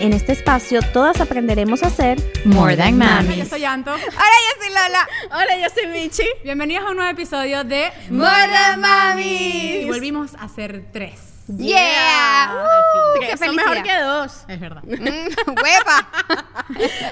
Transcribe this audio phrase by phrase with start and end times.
[0.00, 3.48] En este espacio todas aprenderemos a ser More than Yo mamis.
[3.48, 3.92] soy Anto.
[3.94, 5.08] Hola, yo soy Lola.
[5.26, 6.24] Hola, yo soy Michi.
[6.42, 9.82] Bienvenidos a un nuevo episodio de More than mamis.
[9.82, 11.26] Y volvimos a ser tres.
[11.58, 12.52] Yeah.
[12.54, 13.66] Uh, qué son felicidad.
[13.66, 14.44] mejor que dos.
[14.46, 14.82] Es verdad.
[14.86, 16.08] ¡Huepa!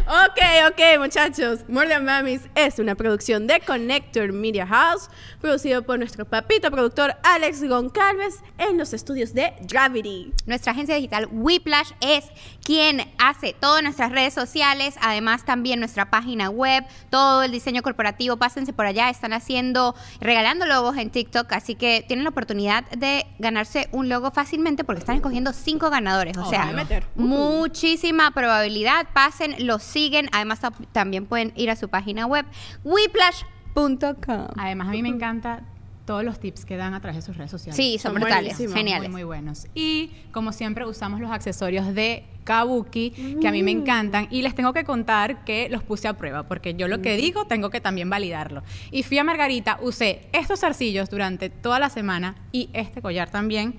[0.27, 1.61] ok, ok, muchachos.
[1.69, 7.17] More Than Mamis es una producción de Connector Media House, producido por nuestro papito productor
[7.25, 10.33] Alex Goncalves en los estudios de Gravity.
[10.47, 12.27] Nuestra agencia digital Whiplash es
[12.69, 18.37] quien hace todas nuestras redes sociales, además también nuestra página web, todo el diseño corporativo.
[18.37, 23.25] Pásense por allá, están haciendo, regalando logos en TikTok, así que tienen la oportunidad de
[23.39, 26.37] ganarse un logo fácilmente porque están escogiendo cinco ganadores.
[26.37, 26.77] O sea, Obvio.
[26.77, 27.07] meter.
[27.15, 29.07] muchísima probabilidad.
[29.15, 30.29] Pasen, los siguen.
[30.33, 32.45] Además, ta- también pueden ir a su página web,
[32.85, 34.49] whiplash.com.
[34.59, 35.63] Además, a mí me encanta
[36.09, 37.77] todos los tips que dan a través de sus redes sociales.
[37.77, 39.11] Sí, son Son brutales, geniales.
[39.11, 39.67] Muy, muy buenos.
[39.75, 44.27] Y como siempre usamos los accesorios de Kabuki, que a mí me encantan.
[44.31, 47.45] Y les tengo que contar que los puse a prueba, porque yo lo que digo
[47.45, 48.63] tengo que también validarlo.
[48.91, 53.79] Y fui a Margarita, usé estos zarcillos durante toda la semana y este collar también.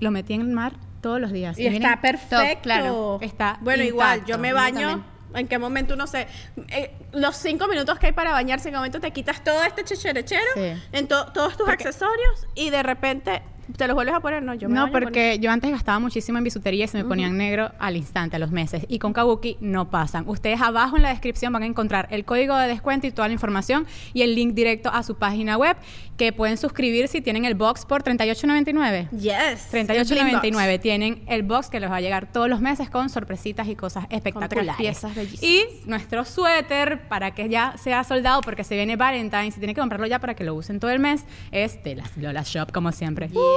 [0.00, 1.58] Lo metí en el mar todos los días.
[1.58, 2.62] Y miren, está perfecto.
[2.62, 3.18] claro.
[3.20, 5.04] Está Bueno, igual, yo me baño.
[5.34, 6.26] ¿En qué momento uno se.?
[6.68, 9.84] eh, los cinco minutos que hay para bañarse, ¿en qué momento te quitas todo este
[9.84, 10.72] checherechero Sí.
[10.92, 13.42] en to- todos tus accesorios y de repente
[13.76, 14.42] te los vuelves a poner?
[14.42, 17.36] No, yo me no, porque yo antes gastaba muchísimo en bisutería y se me ponían
[17.36, 18.84] negro al instante, a los meses.
[18.88, 20.24] Y con Kabuki no pasan.
[20.26, 23.34] Ustedes abajo en la descripción van a encontrar el código de descuento y toda la
[23.34, 25.76] información y el link directo a su página web
[26.16, 29.10] que pueden suscribir si tienen el box por $38.99.
[29.10, 29.72] Yes.
[29.72, 33.76] 38.99 tienen el box que les va a llegar todos los meses con sorpresitas y
[33.76, 34.76] cosas espectaculares.
[34.76, 35.42] piezas bellísimas.
[35.42, 39.80] Y nuestro suéter para que ya sea soldado porque se viene Valentine's y tienen que
[39.80, 42.92] comprarlo ya para que lo usen todo el mes es de las Lola Shop como
[42.92, 43.28] siempre.
[43.28, 43.51] Yeah.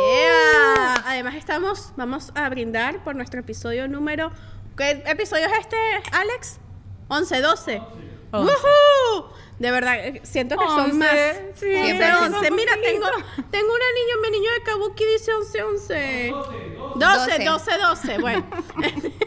[1.05, 4.31] Además estamos, vamos a brindar por nuestro episodio número...
[4.77, 5.77] ¿Qué episodio es este,
[6.11, 6.59] Alex?
[7.07, 7.81] 11, 12.
[8.31, 8.53] Once.
[8.53, 9.29] ¡Woohoo!
[9.57, 11.11] De verdad, eh, siento que son Once, más.
[11.55, 12.47] sí, 11, siempre 11.
[12.47, 13.05] son Mira, tengo,
[13.51, 16.33] tengo una niña, mi niño de Kabuki dice 11, 11.
[16.95, 18.17] 12, 12, 12.
[18.17, 18.45] Bueno,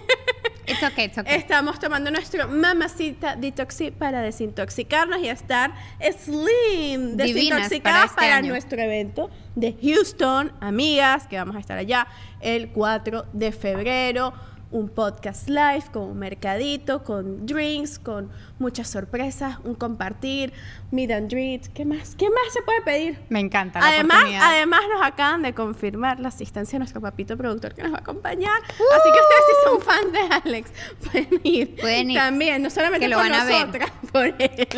[0.81, 1.35] It's okay, it's okay.
[1.35, 8.43] estamos tomando nuestro mamacita detoxi para desintoxicarnos y estar slim, Divinas para desintoxicadas este para,
[8.43, 12.07] nuestro evento de Houston, amigas, que vamos a estar allá
[12.41, 14.33] el 4 de febrero.
[14.71, 20.53] Un podcast live con un mercadito, con drinks, con muchas sorpresas, un compartir,
[20.91, 21.69] meet and greet.
[21.73, 22.15] ¿Qué más?
[22.17, 23.19] ¿Qué más se puede pedir?
[23.31, 24.51] Me encanta la Además, oportunidad.
[24.51, 28.01] además nos acaban de confirmar la asistencia de nuestro papito productor que nos va a
[28.01, 28.61] acompañar.
[28.63, 30.71] Así que ustedes si son fans de Alex,
[31.11, 31.77] pueden ir.
[31.77, 32.19] Pueden ir.
[32.19, 33.61] También, no solamente Que lo por van a ver.
[33.69, 34.69] nosotras, por él.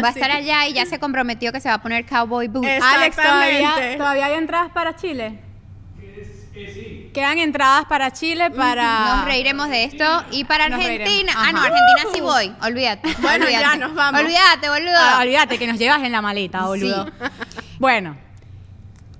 [0.00, 2.68] Va a estar allá y ya se comprometió que se va a poner cowboy boots.
[2.80, 3.96] Alex, ¿todavía.
[3.96, 5.40] ¿todavía hay entradas para Chile?
[7.12, 9.16] Quedan entradas para Chile, para...
[9.16, 10.04] Nos reiremos de esto.
[10.30, 11.32] Y para Nos Argentina.
[11.36, 11.58] Ah, no.
[11.60, 12.52] Argentina sí voy.
[12.62, 13.08] Olvídate.
[13.20, 13.64] Bueno, olvídate.
[13.64, 14.20] ya nos vamos.
[14.20, 14.96] Olvídate, boludo.
[14.98, 17.06] Ah, olvídate que nos llevas en la maleta, boludo.
[17.78, 18.16] Bueno,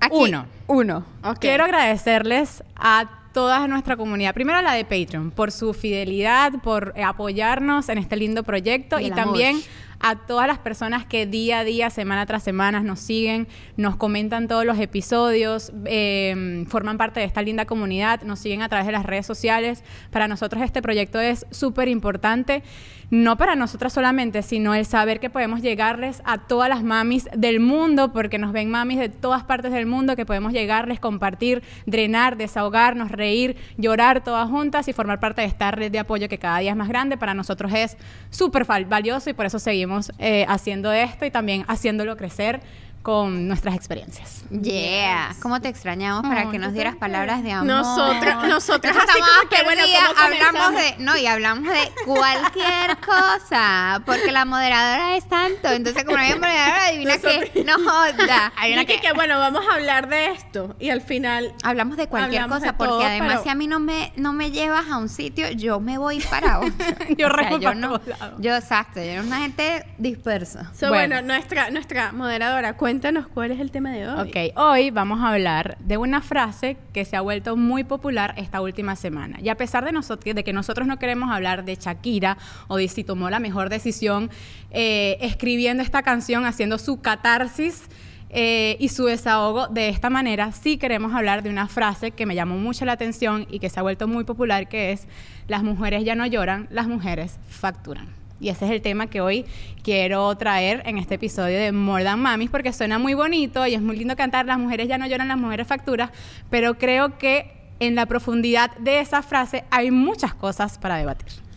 [0.01, 0.15] Aquí.
[0.17, 0.47] uno.
[0.67, 1.07] Uno.
[1.41, 4.35] Quiero agradecerles a toda nuestra comunidad.
[4.35, 9.11] Primero a la de Patreon, por su fidelidad, por apoyarnos en este lindo proyecto Y
[9.11, 9.69] también amor.
[10.01, 14.49] A todas las personas que día a día, semana tras semana nos siguen, nos comentan
[14.49, 18.93] todos los episodios, eh, forman parte de esta linda comunidad, nos siguen a través de
[18.93, 19.83] las redes sociales.
[20.11, 22.63] Para nosotros este proyecto es súper importante,
[23.11, 27.59] no para nosotras solamente, sino el saber que podemos llegarles a todas las mamis del
[27.59, 32.37] mundo, porque nos ven mamis de todas partes del mundo, que podemos llegarles, compartir, drenar,
[32.37, 36.59] desahogarnos, reír, llorar todas juntas y formar parte de esta red de apoyo que cada
[36.59, 37.17] día es más grande.
[37.17, 37.97] Para nosotros es
[38.31, 42.61] súper val- valioso y por eso seguimos eh, haciendo esto y también haciéndolo crecer
[43.09, 44.45] con nuestras experiencias.
[44.51, 45.35] Yeah.
[45.41, 47.67] ¿Cómo te extrañamos para Ay, que nos yo dieras palabras de amor?
[47.67, 51.91] Nosotras- nosotras Nosotros así estamos como que, bueno, ¿cómo hablamos de, no, y hablamos de
[52.05, 57.75] cualquier cosa, porque la moderadora es tanto, entonces como no hay moderadora, adivina que no
[57.79, 58.53] joda.
[58.69, 60.77] Y que, que, bueno, vamos a hablar de esto.
[60.79, 63.55] Y al final, Hablamos de cualquier Hablamos cosa, de porque todo, además pero- si a
[63.55, 66.73] mí no me, no me llevas a un sitio, yo me voy para otro.
[67.17, 68.01] Yo remo yo para no,
[68.39, 70.71] yo exacto, yo era una gente dispersa.
[70.79, 71.15] so, Bueno.
[71.17, 74.29] bueno, nuestra, nuestra moderadora, cuéntanos cuál es el tema de hoy.
[74.29, 78.61] Ok, hoy vamos a hablar de una frase que se ha vuelto muy popular esta
[78.61, 79.39] última semana.
[79.41, 83.31] Y a pesar de, que nosotros no queremos hablar de Shakira o de si tomó
[83.31, 84.31] la mejor decisión
[84.73, 87.85] eh, escribiendo esta canción, haciendo su catarsis,
[88.31, 92.35] eh, y su desahogo de esta manera, sí queremos hablar de una frase que me
[92.35, 95.07] llamó mucho la atención y que se ha vuelto muy popular, que es,
[95.47, 98.18] las mujeres ya no lloran, las mujeres facturan.
[98.41, 99.45] Y ese es el tema que hoy
[99.83, 103.83] quiero traer en este episodio de More Than Mamis, porque suena muy bonito y es
[103.83, 106.11] muy lindo cantar, las mujeres ya no lloran, las mujeres facturan,
[106.51, 111.48] pero creo que en la profundidad de esa frase hay muchas cosas para debatir.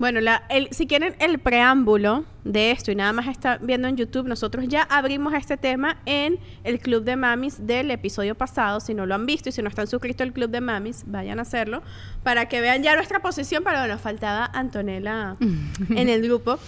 [0.00, 3.96] Bueno, la- el- si quieren el preámbulo de esto y nada más está viendo en
[3.98, 8.80] YouTube, nosotros ya abrimos este tema en el Club de Mamis del episodio pasado.
[8.80, 11.38] Si no lo han visto y si no están suscritos al Club de Mamis, vayan
[11.38, 11.82] a hacerlo
[12.22, 13.62] para que vean ya nuestra posición.
[13.62, 15.36] Pero nos faltaba Antonella
[15.94, 16.58] en el grupo.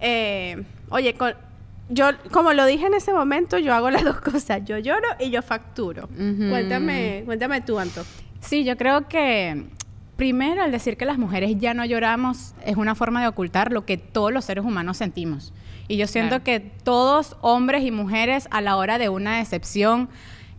[0.00, 1.34] Eh, oye, con-
[1.90, 4.62] yo, como lo dije en ese momento, yo hago las dos cosas.
[4.64, 6.08] Yo lloro y yo facturo.
[6.50, 8.02] Cuéntame, cuéntame tú, Anto.
[8.40, 9.64] Sí, yo creo que
[10.20, 13.86] primero al decir que las mujeres ya no lloramos es una forma de ocultar lo
[13.86, 15.54] que todos los seres humanos sentimos.
[15.88, 16.44] Y yo siento Claro.
[16.44, 20.10] que todos, hombres y mujeres, a la hora de una decepción,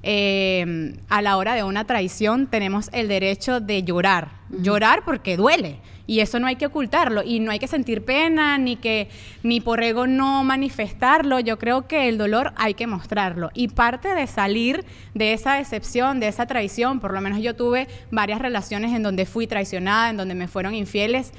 [0.01, 4.29] eh, a la hora de una traición, tenemos el derecho de llorar.
[4.49, 5.77] Llorar porque duele.
[6.11, 7.23] Y eso no hay que ocultarlo.
[7.23, 9.07] Y no hay que sentir pena, ni que,
[9.43, 11.39] ni por ego no manifestarlo.
[11.39, 13.49] Yo creo que el dolor hay que mostrarlo.
[13.53, 17.87] Y parte de salir de esa decepción, de esa traición, por lo menos yo tuve
[18.11, 21.31] varias relaciones en donde fui traicionada, en donde me fueron infieles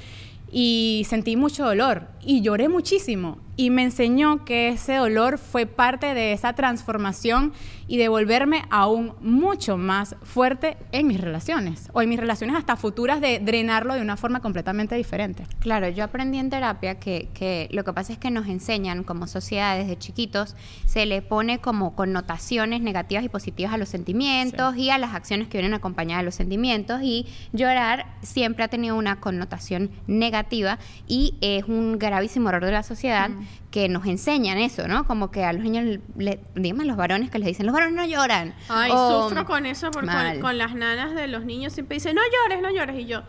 [0.51, 6.13] y sentí mucho dolor y lloré muchísimo y me enseñó que ese dolor fue parte
[6.13, 7.53] de esa transformación
[7.87, 12.75] y de volverme aún mucho más fuerte en mis relaciones o en mis relaciones hasta
[12.75, 15.45] futuras de drenarlo de una forma completamente diferente.
[15.59, 19.27] Claro, yo aprendí en terapia que, que lo que pasa es que nos enseñan como
[19.27, 20.55] sociedad desde chiquitos,
[20.85, 25.47] se le pone como connotaciones negativas y positivas a los sentimientos y a las acciones
[25.47, 31.35] que vienen acompañadas de los sentimientos y llorar siempre ha tenido una connotación negativa y
[31.41, 33.29] es un gravísimo error de la sociedad
[33.71, 35.05] que nos enseñan eso, ¿no?
[35.05, 37.95] Como que a los niños, le, dígame a los varones que les dicen, los varones
[37.95, 38.53] no lloran.
[38.69, 42.21] Ay, O- sufro con eso porque con, las nanas de los niños siempre dicen, no
[42.43, 42.99] llores, no llores.
[42.99, 43.23] Y yo,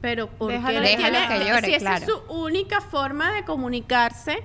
[0.00, 3.44] pero ¿por Déjalo- qué déjalo tiene- que llore, Si esa es su única forma de
[3.44, 4.42] comunicarse,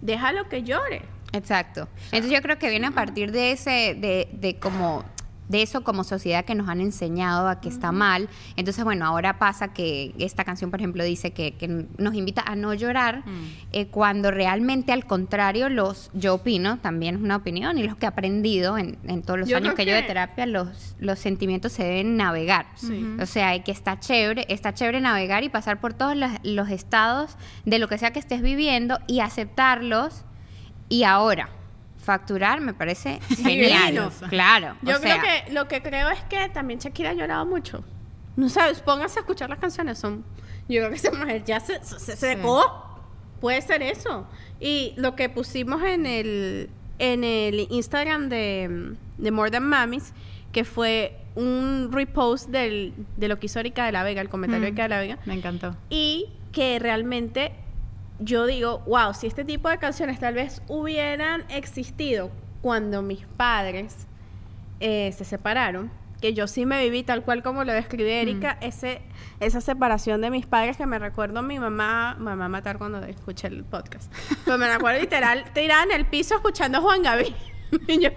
[0.00, 1.02] déjalo que llore.
[1.32, 1.88] Exacto.
[2.12, 5.04] Entonces yo creo que viene a partir de ese, de, de como
[5.48, 8.28] de eso como sociedad que nos han enseñado a que está mal.
[8.56, 12.56] Entonces, bueno, ahora pasa que esta canción, por ejemplo, dice que, que nos invita a
[12.56, 13.22] no llorar,
[13.72, 18.06] eh, cuando realmente al contrario, los, yo opino, también es una opinión, y los que
[18.06, 20.96] he aprendido en, en todos los Yo años creo que, yo de que- terapia, los,
[20.98, 22.66] los sentimientos se deben navegar.
[23.20, 26.70] O sea, hay que está chévere, está chévere navegar y pasar por todos los, los
[26.70, 30.22] estados de lo que sea que estés viviendo y aceptarlos
[30.88, 31.48] y ahora,
[32.04, 34.10] facturar me parece genial.
[34.28, 34.76] Claro.
[34.82, 37.82] Yo o creo sea, que lo que creo es que también Shakira ha llorado mucho.
[38.36, 40.24] No sabes, pónganse a escuchar las canciones, son
[40.68, 42.82] yo creo que esa mujer ya se, se, se secó.
[43.40, 44.26] Puede ser eso.
[44.60, 50.12] Y lo que pusimos en el en el Instagram de, de More Than Mamis,
[50.52, 54.64] que fue un repost del, de lo que hizo Erika de la Vega, el comentario
[54.64, 54.74] de Mm.
[54.74, 55.76] Erika de la Vega, Me encantó.
[55.90, 57.52] y que realmente
[58.18, 62.30] yo digo, wow, si este tipo de canciones tal vez hubieran existido
[62.62, 64.06] cuando mis padres
[64.80, 65.90] eh, se separaron,
[66.20, 69.02] que yo sí me viví tal cual como lo describe Erika, ese,
[69.40, 73.48] esa separación de mis padres que me recuerdo a mi mamá, a matar cuando escuché
[73.48, 74.10] el podcast,
[74.44, 77.34] pero me recuerdo literal tirada en el piso escuchando a Juan Gaby.
[77.88, 78.10] y yo,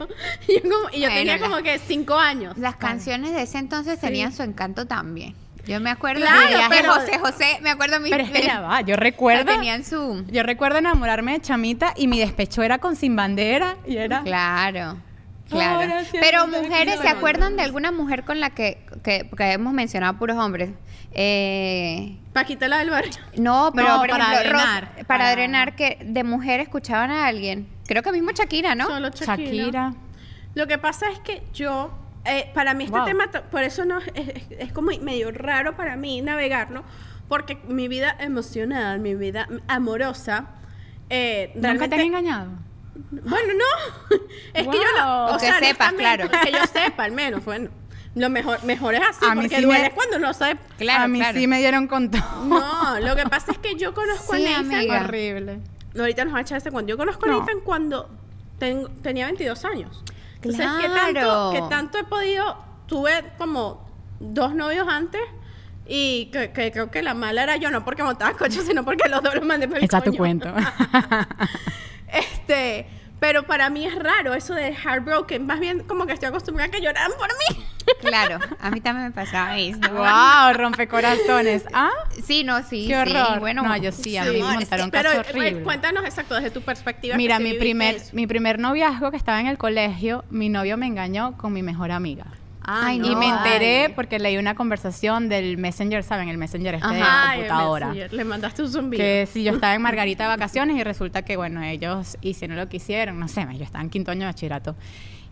[0.47, 2.57] y yo como- y yo Bueno, tenía como que cinco años.
[2.57, 5.35] las canciones de ese entonces tenían su encanto también.
[5.67, 8.41] Yo me acuerdo Claro, de viaje pero- José José, me acuerdo mi Pero es que
[8.43, 9.45] ya va, yo recuerdo...
[9.51, 13.97] tenían su Yo recuerdo enamorarme de chamita y mi despecho era con sin bandera y
[13.97, 14.21] era...
[14.21, 14.97] Claro.
[15.49, 15.93] Claro.
[16.19, 20.37] Pero mujeres, ¿se acuerdan de alguna mujer con la que, que, porque hemos mencionado puros
[20.37, 20.71] hombres?
[21.11, 23.11] Eh, Paquita la del barrio.
[23.37, 27.11] no, pero No, por para ejemplo, Ros- drenar, para, para- drenar que de mujer escuchaban
[27.11, 27.67] a alguien.
[27.87, 28.85] Creo que mismo Shakira, ¿no?
[28.87, 29.35] Solo Shakira.
[29.35, 29.93] Shakira.
[30.53, 31.91] Lo que pasa es que yo,
[32.27, 33.05] eh, para mí este Wow.
[33.05, 36.83] tema, por eso no es, como medio raro para mí navegarlo,
[37.27, 40.45] porque mi vida emocional, mi vida amorosa,
[41.09, 42.47] eh, ¿Nunca te han engañado?
[43.11, 44.17] Bueno, no,
[44.53, 46.29] es que yo no, O que sepas, claro.
[46.29, 47.69] que yo sepa al menos, bueno,
[48.15, 50.57] lo mejor, mejor es así, A mí porque sí duele me- cuando no sabe.
[50.77, 51.37] Claro, a mí claro.
[51.37, 52.45] sí me dieron con todo.
[52.45, 55.01] No, lo que pasa es que yo conozco Sí, a Nathan, amiga.
[55.01, 55.59] Horrible.
[55.93, 56.89] no, ahorita nos va a echar este cuento.
[56.89, 57.39] Yo conozco a No.
[57.41, 58.09] Nathan cuando
[58.57, 60.03] ten- tenía 22 años.
[60.37, 61.13] Entonces, ¿qué, Claro.
[61.13, 62.57] tanto, ¿qué tanto he podido?
[62.87, 63.85] Tuve como
[64.19, 65.21] dos novios antes
[65.85, 69.07] y que, que creo que la mala era yo, no porque montaba coche, sino porque
[69.09, 70.17] los dos los mandé por el Echa tu coño.
[70.17, 70.53] cuento.
[72.11, 72.87] Este,
[73.19, 75.45] pero para mí es raro eso de heartbroken.
[75.45, 77.65] Más bien como que estoy acostumbrada a que lloraran por mí.
[78.01, 79.89] Claro, a mí también me pasaba esto.
[79.91, 80.53] ¡Wow!
[80.53, 81.65] Rompecorazones.
[81.73, 81.89] ¿Ah?
[82.23, 82.93] Sí, no, sí, ¡Qué sí.
[83.15, 83.39] horror!
[83.39, 84.41] Bueno, no, yo sí, a mí me Sí.
[84.41, 85.63] montaron Pero cacho eh, horrible.
[85.63, 87.15] cuéntanos exacto desde tu perspectiva.
[87.15, 88.09] Mira, sí mi primer, eso.
[88.13, 91.91] mi primer noviazgo que estaba en el colegio, mi novio me engañó con mi mejor
[91.91, 92.25] amiga.
[92.69, 93.93] Ay, y no, me enteré ay.
[93.95, 96.27] porque leí una conversación del Messenger, ¿saben?
[96.27, 97.29] El Messenger este de Ajá.
[97.29, 97.87] Ay, el computadora.
[97.87, 99.01] Messenger, Le mandaste un zumbido.
[99.01, 102.67] Que si yo estaba en Margarita de vacaciones y resulta que, bueno, ellos hicieron lo
[102.67, 104.75] que hicieron, no sé, yo estaba en quinto año de bachillerato.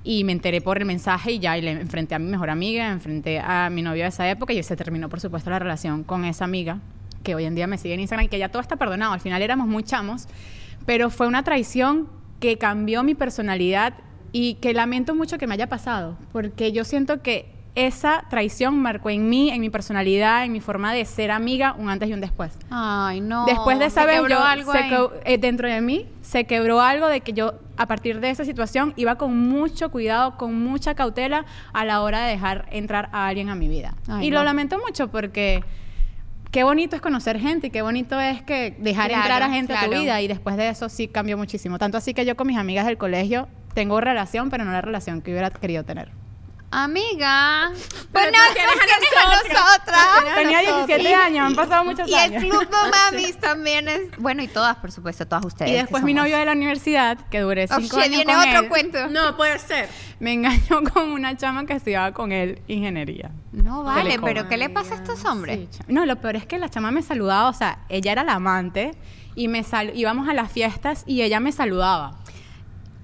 [0.08, 2.92] Y me enteré por el mensaje y ya, y le enfrenté a mi mejor amiga,
[2.92, 6.26] enfrenté a mi novio de esa época y se terminó, por supuesto, la relación con
[6.26, 6.80] esa amiga,
[7.24, 9.14] que hoy en día me sigue en Instagram y que ya todo está perdonado.
[9.14, 10.28] Al final éramos muy chamos,
[10.86, 12.08] pero fue una traición
[12.40, 13.96] que cambió mi personalidad
[14.32, 19.10] y que lamento mucho que me haya pasado, porque yo siento que esa traición marcó
[19.10, 22.22] en mí, en mi personalidad, en mi forma de ser amiga, un antes y un
[22.22, 22.58] después.
[22.70, 23.46] Ay, no.
[23.46, 24.90] Después de esa vez, quebró yo, algo se
[25.26, 28.94] eh, dentro de mí se quebró algo de que yo, a partir de esa situación,
[28.96, 33.50] iba con mucho cuidado, con mucha cautela a la hora de dejar entrar a alguien
[33.50, 33.94] a mi vida.
[34.08, 34.38] Ay, y no.
[34.38, 35.64] lo lamento mucho porque
[36.52, 39.74] qué bonito es conocer gente y qué bonito es que dejar Claro, entrar a gente
[39.74, 40.22] a tu vida.
[40.22, 41.78] Y después de eso sí cambió muchísimo.
[41.78, 45.22] Tanto así que yo con mis amigas del colegio tengo relación, pero no la relación
[45.22, 46.10] que hubiera querido tener.
[46.84, 47.72] Amiga.
[48.12, 50.36] Pues no, a nosotras.
[50.36, 52.44] Tenía 17 años, han pasado muchos Y el años.
[52.44, 54.02] club de mamis también es.
[54.18, 55.72] Bueno, y todas, por supuesto, todas ustedes.
[55.72, 58.18] Y que después mi somos- novio de la universidad, que duré Oh, cinco shit, años
[58.26, 59.08] viene con otro él, cuento.
[59.08, 59.90] No puede ser.
[60.20, 63.32] me engañó con una chama que estudiaba con él ingeniería.
[63.52, 64.26] No vale, Telecom.
[64.26, 65.68] pero ¿qué le pasa a estos hombres?
[65.72, 68.34] Sí, no, lo peor es que la chama me saludaba, o sea, ella era la
[68.34, 68.92] amante
[69.34, 72.18] y me sal íbamos a las fiestas y ella me saludaba.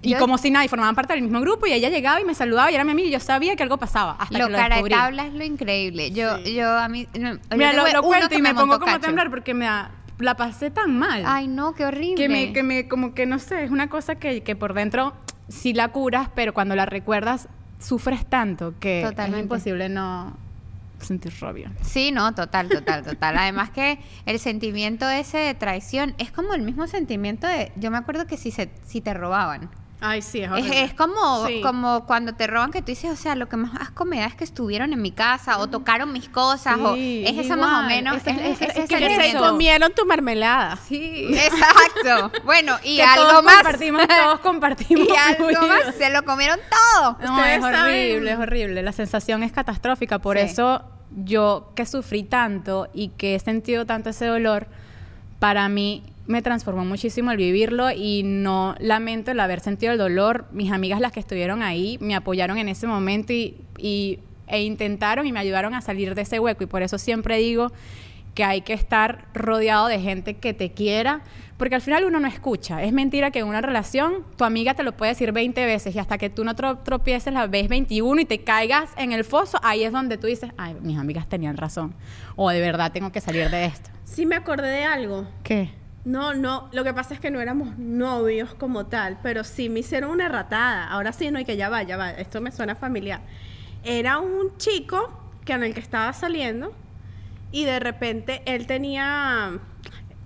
[0.04, 2.26] Y Yo- como si nada, y formaban parte del mismo grupo y ella llegaba y
[2.26, 4.52] me saludaba y era mi amiga y yo sabía que algo pasaba hasta lo que
[4.52, 4.96] lo cara de descubrí.
[4.96, 6.12] tabla es lo increíble.
[6.12, 7.08] Yo, yo a mí.
[7.20, 9.02] no, yo Mira, lo, lo cuento y me, pongo como a cacho.
[9.08, 11.24] temblar porque me da- la pasé tan mal.
[11.26, 12.16] Ay, no, qué horrible.
[12.16, 15.14] que me, que me, como que no sé, es una cosa que, que por dentro
[15.50, 17.48] sí la curas, pero cuando la recuerdas
[17.80, 19.38] sufres tanto que Totalmente.
[19.40, 20.36] es imposible no
[21.00, 21.72] sentir rabia.
[21.82, 23.38] Sí, no, total, total, total.
[23.38, 27.98] Además que el sentimiento ese de traición es como el mismo sentimiento de, yo me
[27.98, 29.70] acuerdo que si se, si te robaban.
[30.04, 30.84] Ay, sí, es Es, horrible.
[30.84, 31.62] es como, Sí.
[31.62, 34.26] como cuando te roban que tú dices, o sea, lo que más asco me da
[34.26, 37.56] es que estuvieron en mi casa o tocaron mis cosas o Sí, es es eso
[37.56, 38.16] más o menos.
[38.18, 40.76] Es- que que se comieron tu mermelada.
[40.78, 41.28] Sí.
[41.36, 42.32] Exacto.
[42.46, 43.56] Bueno, y que algo todos más.
[43.58, 45.08] compartimos, todos compartimos.
[45.08, 47.18] y algo más, se lo comieron todo.
[47.24, 48.82] No, Ustedes es saben- horrible, es horrible.
[48.84, 50.18] La sensación es catastrófica.
[50.20, 50.46] Por Sí.
[50.46, 50.82] eso
[51.24, 54.66] yo que sufrí tanto y que he sentido tanto ese dolor,
[55.40, 60.46] para mí me transformó muchísimo el vivirlo y no lamento el haber sentido el dolor.
[60.52, 65.26] Mis amigas las que estuvieron ahí me apoyaron en ese momento y, y- e intentaron
[65.28, 66.64] y me ayudaron a salir de ese hueco.
[66.64, 67.72] Y por eso siempre digo
[68.36, 71.22] que hay que estar rodeado de gente que te quiera,
[71.58, 72.82] porque al final uno no escucha.
[72.82, 76.00] Es mentira que en una relación tu amiga te lo puede decir 20 veces y
[76.00, 79.58] hasta que tú no tro- tropieces la vez 21 y te caigas en el foso,
[79.64, 81.94] ahí es donde tú dices, ay, mis amigas tenían razón.
[82.38, 83.90] O de verdad tengo que salir de esto.
[84.06, 85.28] Sí me acordé de algo.
[85.44, 85.70] ¿Qué?
[86.04, 89.82] No, no, lo que pasa es que no éramos novios como tal, pero sí me
[89.82, 90.90] hicieron una ratada.
[90.90, 93.22] Ahora sí, no, y que ya va, ya va, esto me suena familiar.
[93.84, 95.12] Era un chico
[95.46, 96.74] que en el que estaba saliendo
[97.52, 99.60] y de repente él tenía...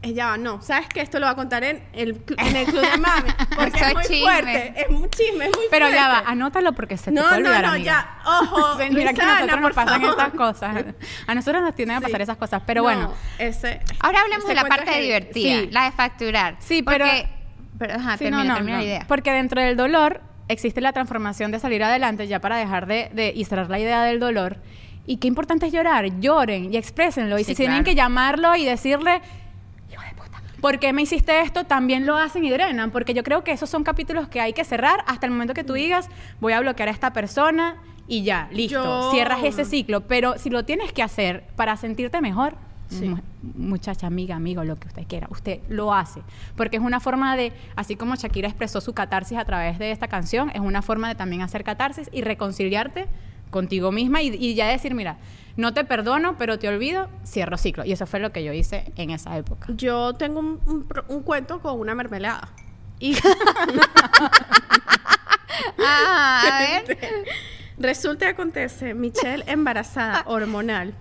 [0.06, 1.02] eh, Ya va, no, ¿sabes qué?
[1.02, 4.04] Esto lo va a contar en el, en el club de mami, porque es muy
[4.04, 4.20] chisme.
[4.22, 6.32] fuerte, es un chisme, es muy Pero ya va, fuerte.
[6.32, 7.84] anótalo porque se te No, puede no, olvidar, no, amiga.
[8.24, 10.18] ya, ojo, Sí, Mira que a Luisana, nosotros nos pasan favor.
[10.20, 10.86] estas cosas.
[11.28, 12.24] A nosotros nos tienden a pasar Sí.
[12.24, 12.62] esas cosas.
[12.66, 15.70] Pero No, bueno, ese, Ahora hablemos ese de la parte divertida, Sí.
[15.72, 16.56] la de facturar.
[16.60, 17.30] Sí, pero- Porque-
[17.78, 18.84] pero ajá, Sí, termina, no, no, termina no.
[18.84, 19.06] la idea.
[19.08, 23.34] Porque dentro del dolor existe la transformación de salir adelante ya para dejar de, de
[23.36, 24.58] y cerrar la idea del dolor.
[25.08, 27.38] Y qué importante es llorar, lloren y exprésenlo.
[27.38, 29.22] Y Sí, si tienen que llamarlo y decirle,
[30.62, 31.64] ¿por qué me hiciste esto?
[31.66, 32.92] También lo hacen y drenan.
[32.92, 35.64] Porque yo creo que esos son capítulos que hay que cerrar hasta el momento que
[35.64, 36.10] tú digas,
[36.40, 38.84] voy a bloquear a esta persona y ya, listo.
[38.84, 40.02] Yo- Cierras ese ciclo.
[40.02, 42.56] Pero si lo tienes que hacer para sentirte mejor,
[43.08, 43.18] mu-
[43.58, 46.22] muchacha, amiga, amigo, lo que usted quiera, usted lo hace.
[46.56, 50.08] Porque es una forma de, así como Shakira expresó su catarsis a través de esta
[50.08, 53.08] canción, es una forma de también hacer catarsis y reconciliarte
[53.50, 55.18] contigo misma y, y ya decir, mira,
[55.58, 57.86] no te perdono, pero te olvido, cierro ciclo.
[57.86, 59.68] Y eso fue lo que yo hice en esa época.
[59.70, 62.50] Yo tengo un, un pro- un cuento con una mermelada.
[63.00, 63.16] Y
[65.80, 66.98] Ah, a ver.
[67.78, 70.94] resulta y acontece, Michelle embarazada, hormonal,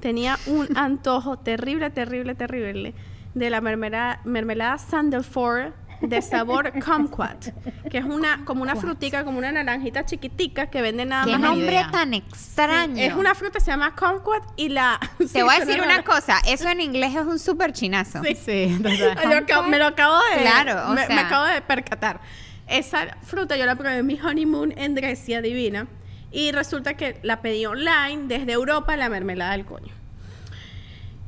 [0.00, 2.94] tenía un antojo terrible, terrible, terrible
[3.34, 7.46] de la mermelada, mermelada Sandalford de sabor kumquat,
[7.90, 11.40] que es una como una frutica, como una naranjita chiquitica que vende nada Qué más.
[11.40, 11.90] ni nombre idea.
[11.90, 13.02] tan extraño.
[13.02, 14.98] Es una fruta, se llama kumquat y la...
[15.18, 18.22] Te Sí, voy a decir una cosa, eso en inglés es un súper chinazo.
[18.24, 18.34] Sí.
[18.34, 18.98] Sí, total.
[19.30, 20.40] Yo acabo- me lo acabo de.
[20.42, 21.14] Claro, o me, sea.
[21.16, 22.20] me acabo de percatar.
[22.66, 25.88] Esa fruta yo la probé en mi honeymoon en Grecia, divina.
[26.30, 29.92] Y resulta que la pedí online desde Europa, la mermelada del coño.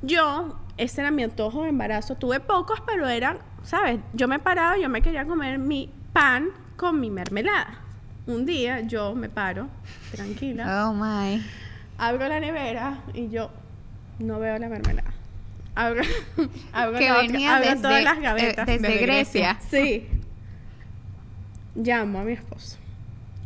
[0.03, 2.15] Yo, ese era mi antojo de embarazo.
[2.17, 4.01] Tuve pocos, pero eran, ¿sabes?
[4.13, 7.79] Yo me paraba, yo me quería comer mi pan con mi mermelada.
[8.27, 9.69] Un día yo me paro,
[10.13, 11.43] tranquila, Oh my.
[11.99, 13.51] abro la nevera y yo
[14.19, 15.11] no veo la mermelada.
[15.75, 16.03] Abro,
[16.73, 18.67] abro Que la otra, abro desde, todas las eh, gavetas.
[18.67, 19.59] desde desde Grecia.
[19.71, 20.09] Sí.
[21.75, 22.77] Llamo a mi esposo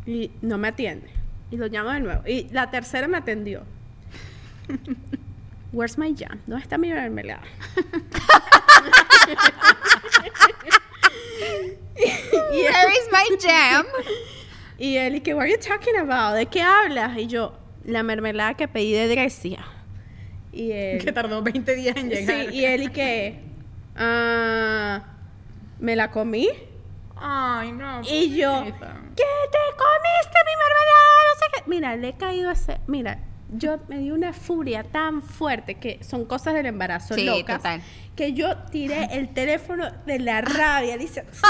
[0.06, 1.08] y no me atiende.
[1.50, 2.22] Y lo llamo de nuevo.
[2.26, 3.62] Y la tercera me atendió.
[5.72, 6.38] Where's my jam?
[6.46, 7.42] ¿Dónde está mi mermelada?
[11.96, 13.86] y, Where is my jam?
[14.78, 16.34] y él, y que, what are you talking about?
[16.36, 17.16] ¿De qué hablas?
[17.18, 17.52] Y yo,
[17.84, 19.64] la mermelada que pedí de Grecia.
[20.52, 22.46] Y él, Que tardó 20 días en llegar.
[22.48, 23.40] sí, y él, y que,
[23.96, 25.02] ah,
[25.78, 26.48] me la comí.
[27.16, 28.00] Ay, no.
[28.02, 31.20] Y yo, ¿qué te comiste mi mermelada?
[31.28, 31.62] No sé qué.
[31.66, 32.78] Mira, le he caído ese.
[32.86, 33.18] Mira,
[33.52, 37.58] yo me di una furia tan fuerte que son cosas del embarazo Sí, locas.
[37.58, 37.82] total.
[38.14, 40.96] Que yo tiré el teléfono de la rabia.
[40.98, 41.42] Dice, sí,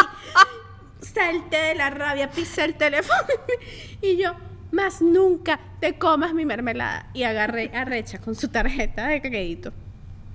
[1.00, 3.18] salté de la rabia, pisé el teléfono.
[4.02, 4.34] y yo,
[4.72, 7.06] más nunca te comas mi mermelada.
[7.14, 9.72] Y agarré a Recha con su tarjeta de crédito.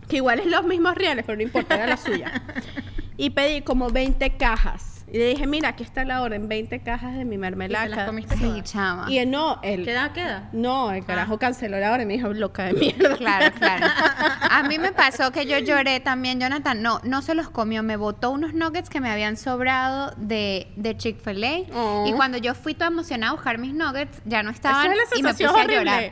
[0.08, 2.42] Que igual es los mismos reales, pero no importa, era la suya.
[3.18, 5.01] Y pedí como 20 cajas.
[5.14, 7.84] Y le dije, mira, aquí está la orden, 20 cajas de mi ¿Y mermelada.
[7.84, 8.64] te las cada- comiste Sí, todas?
[8.72, 9.12] chama.
[9.12, 9.84] Y él no, él.
[9.84, 10.50] ¿Qué edad queda?
[10.54, 13.18] No, el carajo canceló la hora y me dijo, loca de mierda.
[13.18, 13.88] Claro, claro.
[14.50, 16.82] A mí me pasó que yo lloré también, Jonathan.
[16.82, 17.84] No, no se los comió.
[17.84, 21.74] Me botó unos nuggets que me habían sobrado de, de Chick-fil-A.
[21.76, 22.06] Oh.
[22.08, 24.92] Y cuando yo fui toda emocionada a buscar mis nuggets, ya no estaban.
[24.92, 26.12] Es la y me puse sensación a llorar.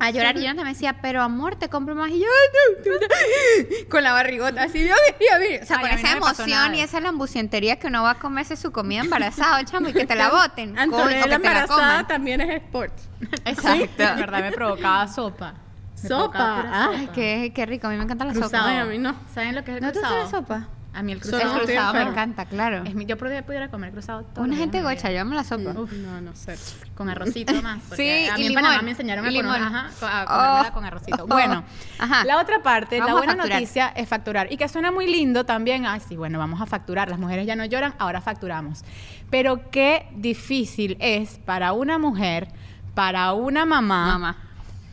[0.00, 0.36] A llorar.
[0.36, 2.10] Y Jonathan me decía, pero amor, te compro más.
[2.10, 3.88] Y yo, "Ay, no, no, no".
[3.90, 4.80] con la barrigota así.
[4.86, 5.26] yo, yo,
[5.56, 5.62] yo.
[5.62, 8.70] O sea, Ay, con esa emoción y esa lambucientería que uno va a comerse su
[8.70, 10.70] comida embarazado, chamo, y que te la boten.
[10.76, 12.06] coño, o Antonella que te la embarazada coman.
[12.06, 13.08] también es sports.
[13.44, 14.02] Exacto.
[14.04, 15.54] De verdad me provocaba sopa.
[16.00, 16.90] Me Sopa, provocaba ah.
[16.96, 17.88] Ay, qué, qué rico.
[17.88, 18.50] A mí me encanta la Cruzado.
[18.56, 18.70] sopa.
[18.70, 19.16] Ay, a mí no.
[19.34, 20.68] ¿Saben lo que es el ¿No te gusta la sopa?
[20.94, 21.42] A mí el cruzado.
[21.42, 22.82] el estoy cruzado me encanta, claro.
[22.84, 24.44] Es mi, yo podría, pudiera comer cruzado todo.
[24.44, 25.70] Una gente gocha, yo amo la sopa.
[25.78, 26.56] Uf, no, no sé.
[26.96, 27.80] Con arrocito más.
[27.88, 29.62] porque Sí, a mí y en Panamá me enseñaron a, comer, limón.
[29.62, 31.24] ajá, co- a comérmela Oh, con arrocito.
[31.24, 31.62] oh, Bueno,
[31.98, 32.24] ajá.
[32.24, 34.50] la otra parte, Vamos la buena noticia es facturar.
[34.52, 35.86] Y que suena muy lindo también.
[35.86, 37.08] Ay, sí, bueno, vamos a facturar.
[37.10, 38.82] Las mujeres ya no lloran, ahora facturamos.
[39.30, 42.48] Pero qué difícil es para una mujer,
[42.94, 44.36] para una mamá, Mamá.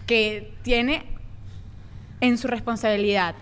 [0.06, 1.06] que tiene
[2.22, 3.34] en su responsabilidad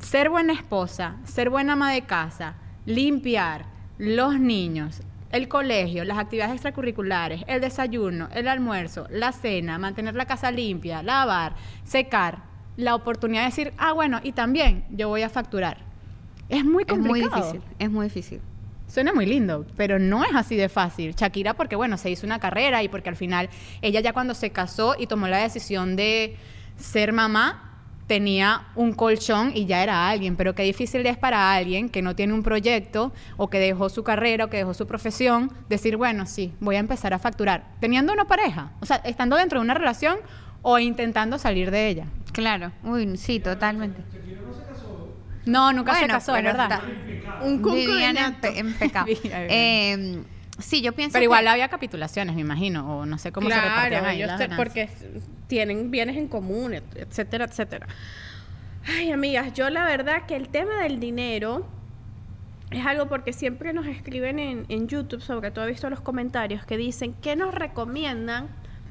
[0.00, 3.64] ser buena esposa, ser buena ama de casa, limpiar,
[3.98, 5.00] los niños,
[5.32, 11.02] el colegio, las actividades extracurriculares, el desayuno, el almuerzo, la cena, mantener la casa limpia,
[11.02, 12.44] lavar, secar,
[12.76, 15.78] la oportunidad de decir, ah, bueno, y también yo voy a facturar.
[16.48, 17.52] Es muy Es muy complicado.
[17.52, 18.40] difícil, es muy difícil.
[18.86, 21.14] Suena muy lindo, pero no es así de fácil.
[21.16, 23.48] Shakira porque, bueno, se hizo una carrera y porque al final
[23.82, 26.36] ella ya cuando se casó y tomó la decisión de
[26.76, 27.75] ser mamá,
[28.06, 30.36] tenía un colchón y ya era alguien.
[30.36, 34.04] Pero qué difícil es para alguien que no tiene un proyecto o que dejó su
[34.04, 37.64] carrera o que dejó su profesión, decir, bueno, sí, voy a empezar a facturar.
[37.80, 40.18] Teniendo una pareja, o sea, estando dentro de una relación
[40.62, 42.06] o intentando salir de ella.
[42.32, 44.02] Claro, uy, sí, totalmente.
[45.44, 46.80] No, nunca se casó, pero ¿verdad?
[47.42, 48.40] Un en, concubinato.
[48.40, 49.06] pe- en pecado.
[49.24, 50.22] Eh,
[50.58, 53.54] sí, yo pienso Pero igual que- había capitulaciones, me imagino, o no sé cómo se
[53.56, 54.90] repartían Claro, ahí yo las sé, ganancias.
[54.90, 55.16] porque
[55.48, 57.86] tienen bienes en común, et- etcétera, etcétera.
[58.88, 61.66] Ay, amigas, yo la verdad que el tema del dinero
[62.70, 66.64] es algo porque siempre nos escriben en, en YouTube, sobre todo he visto los comentarios
[66.66, 68.48] que dicen que nos recomiendan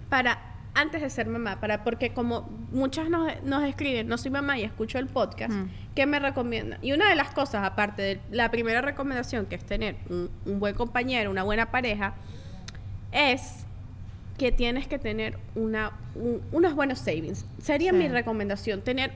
[0.10, 0.40] para
[0.76, 4.64] antes de ser mamá, para porque como muchas nos, nos escriben, no soy mamá y
[4.64, 5.70] escucho el podcast, Mm.
[5.96, 6.80] ¿qué me recomiendan?
[6.84, 10.60] Y una de las cosas, aparte de la primera recomendación, que es tener un, un
[10.60, 12.14] buen compañero, una buena pareja,
[13.12, 13.66] es
[14.38, 17.46] que tienes que tener una, un- unos buenos savings.
[17.58, 17.98] Sería Sí.
[17.98, 18.82] mi recomendación.
[18.82, 19.14] Tener,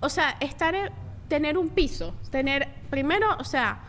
[0.00, 0.90] o sea, estar en-
[1.28, 2.14] tener un piso.
[2.30, 3.80] Tener, primero, o sea,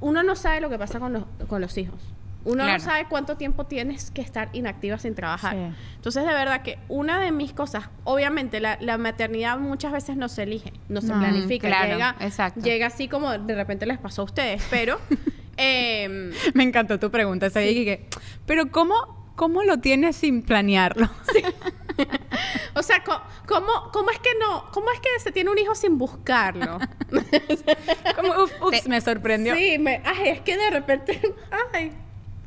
[0.00, 2.00] uno no sabe lo que pasa con los, con los hijos.
[2.44, 2.72] Uno Claro.
[2.78, 5.54] no sabe cuánto tiempo tienes que estar inactiva sin trabajar.
[5.54, 5.76] Sí.
[5.96, 10.28] Entonces, de verdad que una de mis cosas, obviamente la, la maternidad muchas veces no
[10.28, 11.66] se elige, no se planifica.
[11.68, 12.60] claro, llega, exacto.
[12.60, 14.98] llega así como de repente les pasó a ustedes, pero...
[15.56, 17.48] em, Me encantó tu pregunta.
[17.50, 18.08] día y que,
[18.46, 21.08] pero ¿cómo, ¿cómo lo tienes sin planearlo?
[22.74, 24.70] O sea, ¿cómo, ¿cómo es que no?
[24.72, 26.78] ¿Cómo es que se tiene un hijo sin buscarlo?
[28.16, 29.56] Como, uf, ups, me sorprendió.
[29.56, 31.20] sí, me, ay, es que de repente,
[31.74, 31.90] ay,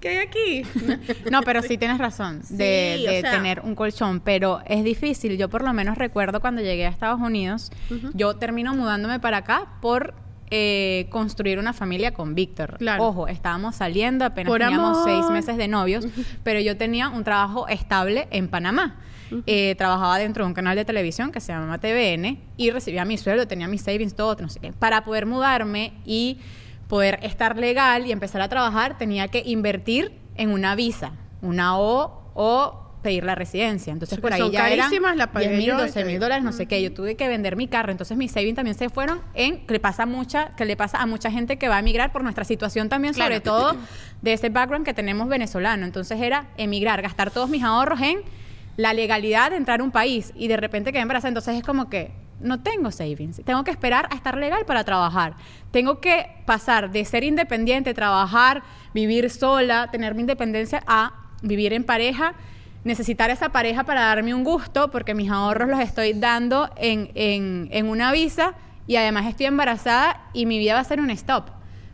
[0.01, 0.63] ¿qué hay aquí?
[1.31, 4.83] No, pero sí tienes razón de, Sí, o de sea- tener un colchón, pero es
[4.83, 5.37] difícil.
[5.37, 7.71] Yo por lo menos recuerdo cuando llegué a Estados Unidos,
[8.13, 10.13] yo termino mudándome para acá por
[10.53, 12.75] eh, construir una familia con Víctor.
[12.77, 13.05] Claro.
[13.05, 15.03] Ojo, estábamos saliendo, apenas Por teníamos amor.
[15.05, 16.05] seis meses de novios,
[16.43, 18.97] pero yo tenía un trabajo estable en Panamá.
[19.47, 23.17] Eh, trabajaba dentro de un canal de televisión que se llama TVN y recibía mi
[23.17, 24.73] sueldo, tenía mis savings, todo, no sé qué.
[24.73, 26.39] Para poder mudarme y
[26.91, 32.21] poder estar legal y empezar a trabajar, tenía que invertir en una visa, una O
[32.33, 33.93] o pedir la residencia.
[33.93, 36.51] Entonces por ahí ya eran carísimas, la pagué 10 mil, yo, 12 mil dólares, no
[36.51, 36.83] sé qué.
[36.83, 37.93] Yo tuve que vender mi carro.
[37.93, 41.05] Entonces mis savings también se fueron en que le pasa mucha, que le pasa a
[41.05, 43.35] mucha gente que va a emigrar por nuestra situación también, Claro.
[43.35, 43.77] sobre todo
[44.21, 45.85] de ese background que tenemos venezolano.
[45.85, 48.17] Entonces era emigrar, gastar todos mis ahorros en
[48.75, 51.29] la legalidad de entrar a un país y de repente quedé embarazada.
[51.29, 53.41] Entonces es como que no tengo savings.
[53.45, 55.35] Tengo que esperar a estar legal para trabajar.
[55.71, 61.83] Tengo que pasar de ser independiente, trabajar, vivir sola, tener mi independencia a vivir en
[61.83, 62.33] pareja.
[62.83, 67.69] Necesitar esa pareja para darme un gusto porque mis ahorros los estoy dando en, en,
[67.71, 68.55] en una visa
[68.87, 71.45] y además estoy embarazada y mi vida va a ser un stop.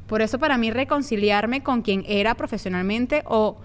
[0.07, 3.57] Por eso para mí reconciliarme con quien era profesionalmente o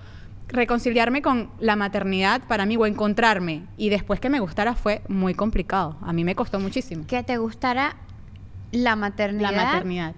[0.53, 5.35] reconciliarme con la maternidad para mí o encontrarme y después que me gustara fue muy
[5.35, 5.97] complicado.
[6.03, 7.05] A mí me costó muchísimo.
[7.07, 7.97] Que te gustara
[8.71, 9.53] la maternidad.
[9.53, 10.15] La maternidad.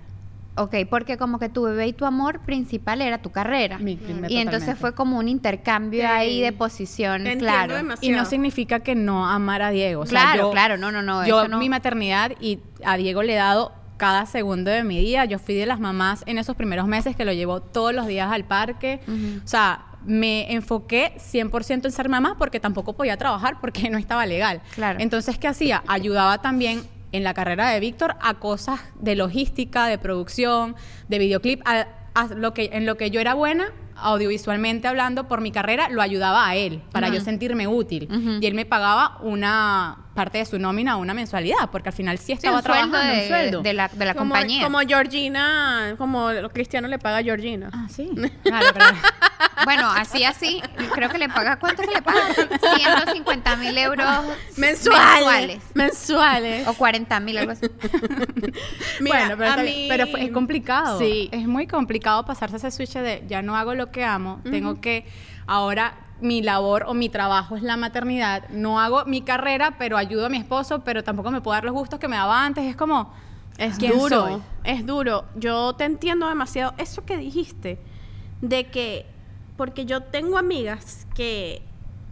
[0.57, 3.79] Ok, porque como que tu bebé y tu amor principal era tu carrera.
[3.79, 4.81] Mi primer- y entonces totalmente.
[4.81, 7.75] fue como un intercambio Te- ahí de posición, te entiendo claro.
[7.75, 8.14] demasiado.
[8.14, 10.03] Y no significa que no amar a Diego.
[10.03, 12.97] O sea, Claro, yo- claro, no, no, no, Yo eso no- mi maternidad y a
[12.97, 15.25] Diego le he dado cada segundo de mi día.
[15.25, 18.31] Yo fui de las mamás en esos primeros meses que lo llevó todos los días
[18.31, 19.01] al parque.
[19.44, 24.27] O sea, me enfoqué 100% en ser mamá porque tampoco podía trabajar porque no estaba
[24.27, 24.62] legal.
[24.75, 24.99] Claro.
[25.01, 25.83] Entonces, ¿qué hacía?
[25.87, 30.75] Ayudaba también en la carrera de Víctor a cosas de logística, de producción,
[31.09, 35.40] de videoclip, a, a lo que, en lo que yo era buena audiovisualmente hablando por
[35.40, 38.09] mi carrera lo ayudaba a él para yo sentirme útil
[38.40, 42.26] y él me pagaba una parte de su nómina una mensualidad porque al final sí
[42.26, 44.62] Sí, estaba un sueldo trabajando de, un sueldo de la, de la como, compañía.
[44.64, 47.70] como Georgina, como Cristiano le paga a Georgina.
[47.72, 48.09] ah sí
[48.44, 48.87] claro pero
[49.64, 50.61] Bueno, así, así,
[50.94, 52.20] creo que le paga, ¿cuánto que le paga?
[52.76, 54.07] 150 mil euros
[54.57, 55.61] Mensuales.
[55.74, 56.66] Mensuales.
[56.68, 57.66] O 40 mil, algo así.
[59.00, 60.98] Mira, bueno, pero, a está bien, mí- pero fue- es complicado.
[60.98, 61.28] Sí.
[61.33, 65.07] Es muy complicado pasarse ese switch de ya no hago lo que amo, tengo que
[65.47, 70.27] ahora mi labor o mi trabajo es la maternidad, no hago mi carrera, pero ayudo
[70.27, 72.77] a mi esposo, pero tampoco me puedo dar los gustos que me daba antes, es
[72.77, 73.12] como
[73.59, 74.42] Es ¿quién duro, soy?
[74.64, 75.25] es duro.
[75.37, 76.73] Yo te entiendo demasiado.
[76.79, 77.79] Eso que dijiste,
[78.40, 79.07] de que,
[79.57, 81.62] porque yo tengo amigas que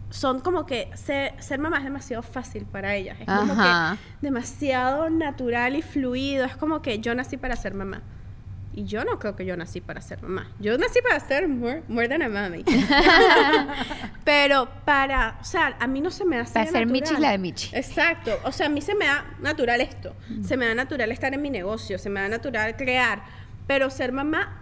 [0.09, 3.17] son como que ser, ser mamá es demasiado fácil para ellas.
[3.19, 3.97] Es como Ajá.
[3.97, 6.45] que demasiado natural y fluido.
[6.45, 8.01] Es como que yo nací para ser mamá.
[8.75, 10.49] Y yo no creo que yo nací para ser mamá.
[10.59, 12.63] Yo nací para ser more, more than a mommy.
[14.25, 16.85] Pero para, o sea, a mí no se me hace Para ser.
[16.87, 17.75] Michi la de Michi.
[17.75, 18.39] Exacto.
[18.43, 20.15] O sea, a mí se me da natural esto.
[20.43, 21.97] Se me da natural estar en mi negocio.
[21.99, 23.23] Se me da natural crear.
[23.67, 24.59] Pero ser mamá,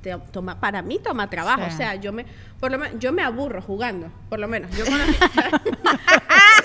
[0.00, 1.64] te- toma, para mí toma trabajo.
[1.68, 1.74] Sí.
[1.74, 2.24] O sea, yo me,
[2.60, 4.10] por lo menos, yo me aburro jugando.
[4.30, 4.70] Por lo menos.
[4.76, 5.04] Yo, con la-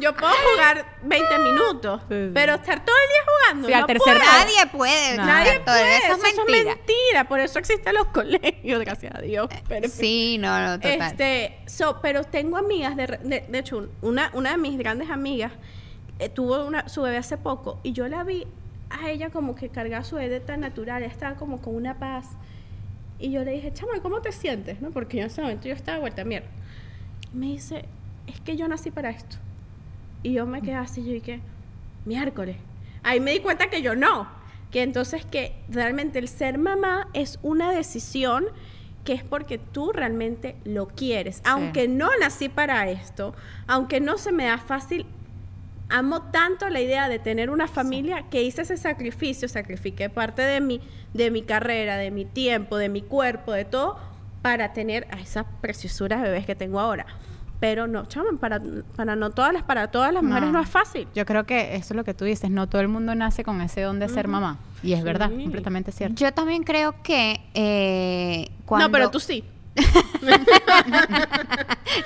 [0.00, 2.00] yo puedo jugar 20 minutos.
[2.08, 2.30] Sí, sí.
[2.34, 3.68] Pero estar todo el día jugando.
[3.68, 4.32] Sí, al no tercer puedo.
[4.32, 5.16] Nadie puede.
[5.16, 5.24] No.
[5.26, 5.96] Nadie todo puede.
[5.98, 7.24] Eso es mentira.
[7.28, 9.48] Por eso existen los colegios, gracias a Dios.
[9.68, 11.02] Pero, Sí, no, no, total.
[11.02, 15.10] este, so, pero tengo amigas, de, re- de, de hecho, una, una de mis grandes
[15.10, 15.52] amigas
[16.18, 18.46] eh, tuvo una, su bebé hace poco y yo la vi
[18.90, 22.26] a ella como que cargaba su bebé tan natural, ella estaba como con una paz.
[23.18, 24.80] Y yo le dije, chama, ¿cómo te sientes?
[24.80, 24.90] ¿No?
[24.90, 26.48] Porque en ese momento yo estaba vuelta a mierda.
[27.32, 27.84] Me dice,
[28.26, 29.36] es que yo nací para esto.
[30.22, 31.40] Y yo me quedé así, yo dije,
[32.04, 32.56] miércoles.
[33.02, 34.28] Ahí me di cuenta que yo no.
[34.70, 38.46] Que entonces que realmente el ser mamá es una decisión
[39.04, 41.40] que es porque tú realmente lo quieres.
[41.44, 43.34] Aunque no nací para esto,
[43.66, 45.06] aunque no se me da fácil,
[45.88, 50.60] amo tanto la idea de tener una familia que hice ese sacrificio, sacrifiqué parte de
[50.60, 50.80] mi,
[51.14, 53.98] de mi carrera, de mi tiempo, de mi cuerpo, de todo,
[54.42, 57.06] para tener a esas preciosuras bebés que tengo ahora.
[57.60, 58.60] Pero no, chaman, para,
[58.96, 60.52] para no todas las, para todas las mujeres No.
[60.54, 61.06] no es fácil.
[61.14, 63.60] Yo creo que eso es lo que tú dices, no todo el mundo nace con
[63.60, 64.58] ese don de ser mamá.
[64.82, 66.16] Y es verdad, completamente cierto.
[66.24, 68.88] Yo también creo que eh, cuando...
[68.88, 69.44] No, pero tú sí.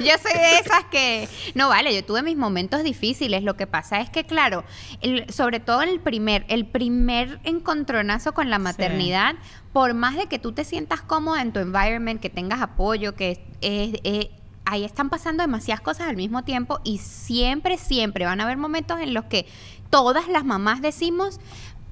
[0.01, 3.43] Yo soy de esas que, no vale, yo tuve mis momentos difíciles.
[3.43, 4.65] Lo que pasa es que, claro,
[5.01, 9.35] el- sobre todo el primer, el primer encontronazo con la maternidad,
[9.73, 13.45] por más de que tú te sientas cómoda en tu environment, que tengas apoyo, que
[13.61, 14.29] es- es-
[14.65, 19.01] ahí están pasando demasiadas cosas al mismo tiempo y siempre, siempre van a haber momentos
[19.01, 19.47] en los que
[19.91, 21.41] todas las mamás decimos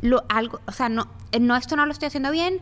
[0.03, 2.61] lo, algo, o sea, no, eh, no, esto no lo estoy haciendo bien,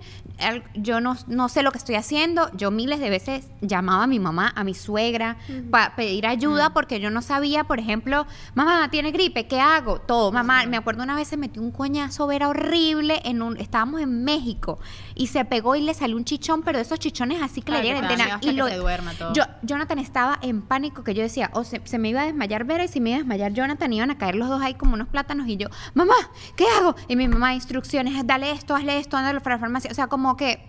[0.74, 2.50] yo no, no sé lo que estoy haciendo.
[2.56, 5.36] Yo miles de veces llamaba a mi mamá, a mi suegra,
[5.70, 10.00] para pedir ayuda porque yo no sabía, por ejemplo, mamá, tiene gripe, ¿qué hago?
[10.00, 14.00] Todo, mamá, me acuerdo una vez se metió un coñazo vera horrible en un, estábamos
[14.00, 14.78] en México
[15.14, 17.92] y se pegó y le salió un chichón, pero esos chichones así que Claro, le
[17.92, 19.32] hasta Y que lo, se duerma todo.
[19.32, 22.64] yo, Jonathan estaba en pánico que yo decía, o se, se me iba a desmayar
[22.64, 24.94] Vera y si me iba a desmayar Jonathan, iban a caer los dos ahí como
[24.94, 26.14] unos plátanos y yo, mamá,
[26.56, 26.94] ¿qué hago?
[27.08, 29.90] Y mi mamá, instrucciones, dale esto, hazle esto, ándale para la farmacia.
[29.90, 30.60] O sea, como que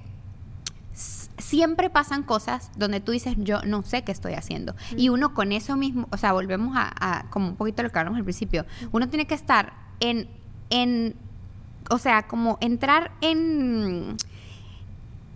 [1.38, 4.76] siempre pasan cosas donde tú dices, yo no sé qué estoy haciendo.
[4.96, 8.00] Y uno con eso mismo, o sea, volvemos a, a como un poquito lo que
[8.00, 10.30] hablamos al principio, uno tiene que estar en,
[10.70, 11.16] en,
[11.90, 14.18] o sea, como entrar en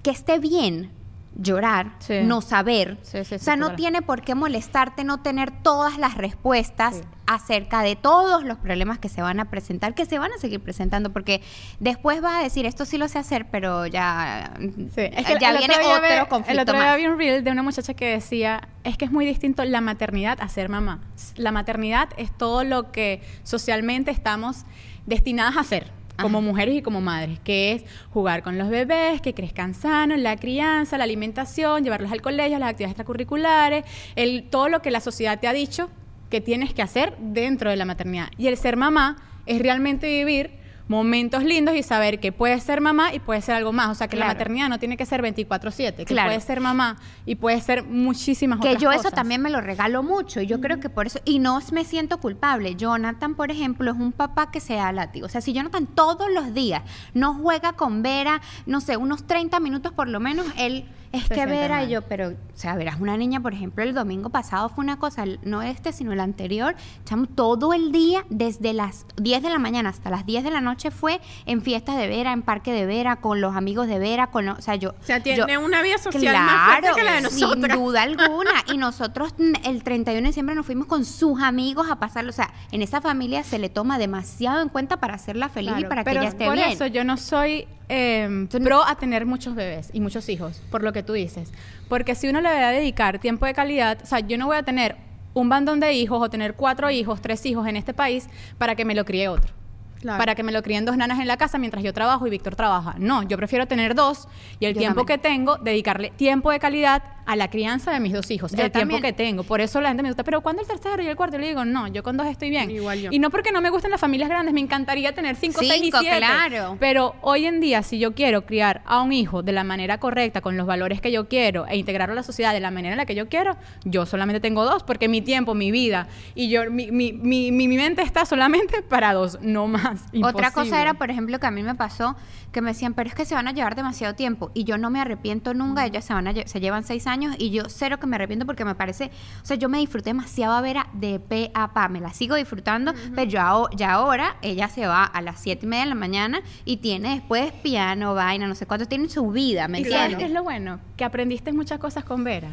[0.03, 0.91] que esté bien
[1.37, 2.21] llorar, Sí.
[2.23, 2.97] no saber.
[3.01, 3.75] Sí, sí, o sea, no claro.
[3.75, 9.09] tiene por qué molestarte no tener todas las respuestas acerca de todos los problemas que
[9.09, 11.41] se van a presentar, que se van a seguir presentando, porque
[11.79, 14.53] después va a decir, esto sí lo sé hacer, pero ya,
[14.95, 16.97] es que ya el viene otro otro ve- conflicto El otro día más.
[16.97, 20.37] vi un reel de una muchacha que decía, es que es muy distinto la maternidad
[20.39, 21.01] a ser mamá.
[21.35, 24.65] La maternidad es todo lo que socialmente estamos
[25.05, 29.33] destinadas a hacer como mujeres y como madres, que es jugar con los bebés, que
[29.33, 34.81] crezcan sanos, la crianza, la alimentación, llevarlos al colegio, las actividades extracurriculares, el, todo lo
[34.81, 35.89] que la sociedad te ha dicho
[36.29, 38.29] que tienes que hacer dentro de la maternidad.
[38.37, 43.13] Y el ser mamá es realmente vivir momentos lindos y saber que puedes ser mamá
[43.13, 43.89] y puedes ser algo más.
[43.89, 46.29] O sea, que la maternidad no tiene que ser 24/7, que Claro.
[46.29, 49.05] puedes ser mamá y puedes ser muchísimas que otras yo cosas.
[49.07, 51.83] eso también me lo regalo mucho y yo creo que por eso y no me
[51.85, 55.53] siento culpable Jonathan por ejemplo es un papá que se da látigo o sea si
[55.53, 60.19] Jonathan todos los días no juega con Vera no sé unos 30 minutos por lo
[60.19, 60.85] menos él
[61.17, 61.87] es que Vera mal.
[61.87, 64.97] y yo pero o sea verás una niña por ejemplo el domingo pasado fue una
[64.97, 66.75] cosa no este sino el anterior
[67.05, 70.61] chamo todo el día desde las 10 de la mañana hasta las 10 de la
[70.61, 74.27] noche fue en fiestas de Vera en parque de Vera con los amigos de Vera
[74.27, 77.03] con los- o sea yo O sea, tiene yo- una vida social más fuerte que
[77.03, 77.77] la de sin nosotras.
[77.77, 78.51] duda alguna.
[78.73, 82.29] Y nosotros el 31 de diciembre nos fuimos con sus amigos a pasarlo.
[82.29, 85.85] O sea, en esa familia se le toma demasiado en cuenta para hacerla feliz y
[85.85, 86.69] para que ella esté por bien.
[86.69, 90.93] eso yo no soy eh, pro a tener muchos bebés y muchos hijos, por lo
[90.93, 91.51] que tú dices.
[91.89, 94.57] Porque si uno le va a dedicar tiempo de calidad, o sea, yo no voy
[94.57, 94.95] a tener
[95.33, 98.85] un bandón de hijos o tener cuatro hijos, tres hijos en este país para que
[98.85, 99.53] me lo críe otro.
[100.01, 100.17] Claro.
[100.19, 102.55] Para que me lo críen dos nanas en la casa mientras yo trabajo y Víctor
[102.55, 102.95] trabaja.
[102.99, 104.27] No, yo prefiero tener dos
[104.59, 105.19] y el Yo tiempo también.
[105.19, 108.51] que tengo, dedicarle tiempo de calidad a la crianza de mis dos hijos.
[108.51, 109.43] Yo el tiempo que tengo.
[109.43, 111.37] Por eso la gente me gusta, pero ¿cuándo el tercero y el cuarto?
[111.37, 112.69] Yo le digo, no, yo con dos estoy bien.
[112.71, 113.09] Igual yo.
[113.11, 115.91] Y no porque no me gusten las familias grandes, me encantaría tener cinco, seis y
[115.91, 116.17] siete.
[116.17, 116.77] claro.
[116.79, 120.41] Pero hoy en día, si yo quiero criar a un hijo de la manera correcta,
[120.41, 122.97] con los valores que yo quiero, e integrarlo a la sociedad de la manera en
[122.97, 126.69] la que yo quiero, yo solamente tengo dos, porque mi tiempo, mi vida y yo,
[126.69, 130.03] mi, mi, mi, mi- mente está solamente para dos, no más.
[130.23, 132.15] Otra cosa era, por ejemplo, que a mí me pasó
[132.51, 134.49] que me decían, pero es que se van a llevar demasiado tiempo.
[134.53, 135.85] Y yo no me arrepiento nunca.
[135.85, 138.45] Ellas se, van a, lle- se llevan seis años y yo cero que me arrepiento
[138.45, 141.87] porque me parece, o sea, yo me disfruté demasiado a Vera de pe a pa.
[141.89, 145.69] Me la sigo disfrutando, pero yo ya ahora ella se va a las siete y
[145.69, 149.67] media de la mañana y tiene después piano, vaina, no sé cuánto, tiene su vida,
[149.67, 150.17] ¿me ¿Y sabes entiendes?
[150.19, 150.79] qué es lo bueno?
[150.97, 152.49] Que aprendiste muchas cosas con Vera,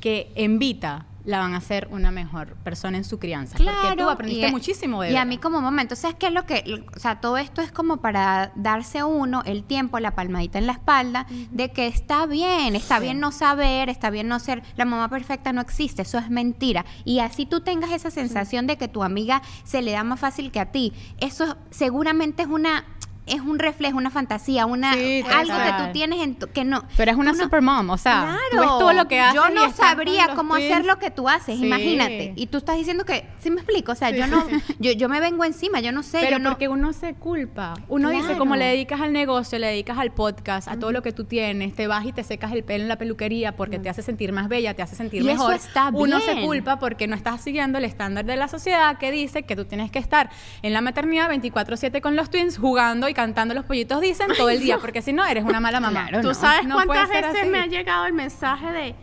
[0.00, 3.56] que en Vita la van a hacer una mejor persona en su crianza.
[3.56, 6.44] porque tú aprendiste y- muchísimo de Y a mí como momento, ¿sabes qué es lo
[6.46, 10.58] que, o sea, todo esto es como para darse a uno el tiempo, la palmadita
[10.58, 14.62] en la espalda, de que está bien, está bien no saber, está bien no ser,
[14.76, 16.84] la mamá perfecta no existe, eso es mentira.
[17.04, 20.50] Y así tú tengas esa sensación de que tu amiga se le da más fácil
[20.50, 22.84] que a ti, eso seguramente es una
[23.32, 26.82] es un reflejo, una fantasía, una Sí, algo que tú tienes en tu, que no.
[26.96, 28.78] Tú eres una tú no- supermom, o sea, tú ves Claro.
[28.78, 29.34] todo lo que haces.
[29.34, 30.70] Yo no sabría cómo twins.
[30.72, 31.66] hacer lo que tú haces, Sí.
[31.66, 32.32] imagínate.
[32.36, 33.92] Y tú estás diciendo que, ¿sí me explico?
[33.92, 34.44] O sea, yo no,
[34.78, 36.50] yo, yo me vengo encima, yo no sé, Pero yo no.
[36.50, 37.74] porque uno se culpa.
[37.88, 41.12] Uno dice, como le dedicas al negocio, le dedicas al podcast, a todo lo que
[41.12, 44.02] tú tienes, te vas y te secas el pelo en la peluquería porque te hace
[44.02, 45.54] sentir más bella, te hace sentir Y eso mejor.
[45.54, 46.46] está Uno se bien.
[46.46, 49.90] culpa porque no estás siguiendo el estándar de la sociedad que dice que tú tienes
[49.90, 50.30] que estar
[50.62, 54.58] en la maternidad 24/7 con los twins jugando y cantando los pollitos dicen todo el
[54.60, 56.08] día, porque si no eres una mala mamá.
[56.08, 56.34] Claro, ¿Tú no.
[56.34, 57.48] sabes No cuántas veces así.
[57.48, 58.94] me ha llegado el mensaje de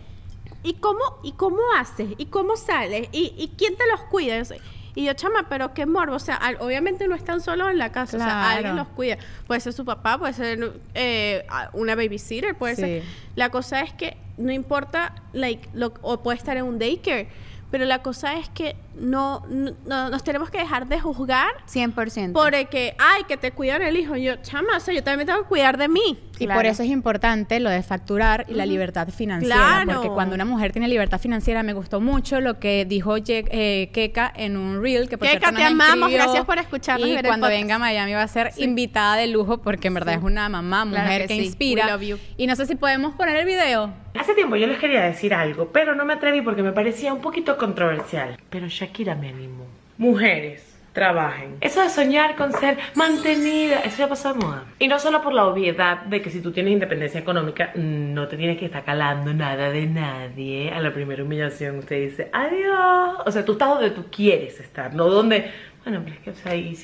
[0.62, 2.10] ¿y cómo, y cómo haces?
[2.18, 3.08] ¿Y cómo sales?
[3.14, 4.38] ¿Y, y quién te los cuida?
[4.38, 4.60] Yo sé-
[4.96, 6.16] Y yo, chama, pero qué morbo.
[6.16, 8.18] O sea, al- obviamente no están solos en la casa.
[8.18, 9.18] O sea, alguien los cuida.
[9.48, 12.82] Puede ser su papá, puede ser eh, a- una babysitter, puede Sí.
[12.82, 13.04] ser.
[13.36, 17.30] La cosa es que no importa, like, lo- o puede estar en un daycare.
[17.72, 22.34] Pero la cosa es que no, no- no- nos tenemos que dejar de juzgar 100%.
[22.34, 24.16] por el que, ay, que te cuidan el hijo.
[24.16, 26.20] Yo, chama, o sea, yo también me tengo que cuidar de mí.
[26.40, 26.60] Y Claro.
[26.60, 29.56] por eso es importante lo de facturar y la libertad financiera.
[29.56, 29.94] Claro.
[29.96, 33.90] Porque cuando una mujer tiene libertad financiera, me gustó mucho lo que dijo Ye- eh,
[33.94, 35.10] Keka en un reel.
[35.10, 36.18] Que por Keka, cierto, te nos amamos, escribió.
[36.24, 39.60] gracias por escucharnos y ver cuando venga a Miami va a ser invitada de lujo
[39.62, 41.46] porque en verdad es una mamá, Claro mujer que que, sí.
[41.46, 41.86] inspira.
[41.86, 42.18] We love you.
[42.38, 43.94] Y no sé si podemos poner el video.
[44.18, 47.22] Hace tiempo yo les quería decir algo, pero no me atreví porque me parecía un
[47.22, 48.38] poquito controversial.
[48.50, 49.68] Pero Shakira me animó.
[50.00, 51.58] Mujeres, trabajen.
[51.62, 54.64] Eso de soñar con ser mantenida, eso ya pasó de moda.
[54.80, 58.38] Y no solo por la obviedad de que si tú tienes independencia económica, no te
[58.38, 60.72] tienes que estar calando nada de nadie.
[60.72, 63.18] A la primera humillación usted dice, adiós.
[63.26, 65.52] O sea, tú estás donde tú quieres estar, no donde,
[65.84, 66.76] bueno, pero es que, o sea, y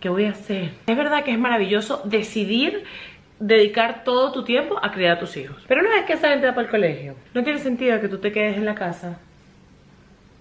[0.00, 0.70] ¿qué voy a hacer?
[0.86, 2.84] Es verdad que es maravilloso decidir
[3.38, 5.62] dedicar todo tu tiempo a criar a tus hijos.
[5.68, 8.18] Pero una vez que salen te va para el colegio, no tiene sentido que tú
[8.18, 9.18] te quedes en la casa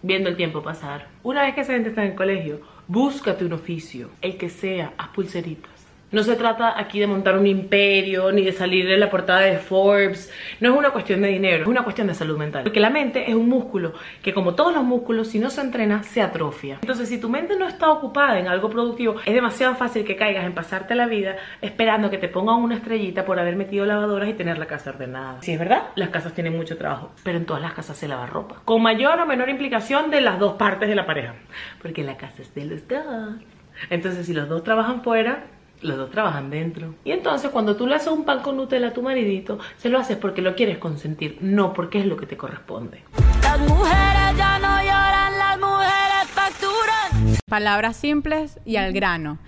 [0.06, 1.08] viendo el tiempo pasar.
[1.24, 5.10] Una vez que esa gente en el colegio, búscate un oficio, el que sea, haz
[5.10, 5.75] pulseritas.
[6.12, 9.58] No se trata aquí de montar un imperio ni de salir en la portada de
[9.58, 10.32] Forbes.
[10.60, 12.64] No es una cuestión de dinero, es una cuestión de salud mental.
[12.64, 16.04] Porque la mente es un músculo que como todos los músculos, si no se entrena,
[16.04, 16.78] se atrofia.
[16.82, 20.46] Entonces, si tu mente no está ocupada en algo productivo, es demasiado fácil que caigas
[20.46, 24.34] en pasarte la vida esperando que te pongan una estrellita por haber metido lavadoras y
[24.34, 25.42] tener la casa ordenada.
[25.42, 28.28] Si es verdad, las casas tienen mucho trabajo, pero en todas las casas se lava
[28.28, 28.62] ropa.
[28.64, 31.34] Con mayor o menor implicación de las dos partes de la pareja.
[31.82, 33.36] Porque la casa es de los dos.
[33.90, 35.44] Entonces, si los dos trabajan fuera,
[35.82, 36.96] los dos trabajan dentro.
[37.04, 40.00] Y entonces, cuando tú le haces un pan con Nutella a tu maridito, se lo
[40.00, 43.04] haces porque lo quieres consentir, no porque es lo que te corresponde.
[43.42, 47.38] Las mujeres ya no lloran, las mujeres facturan.
[47.48, 49.40] Palabras simples y al grano.